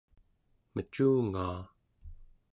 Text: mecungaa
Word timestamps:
mecungaa 0.73 1.61